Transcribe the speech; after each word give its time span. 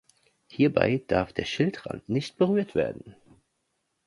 Hierbei 0.47 1.03
darf 1.09 1.31
der 1.31 1.45
Schildrand 1.45 2.09
nicht 2.09 2.35
berührt 2.39 2.73
werden. 2.73 3.15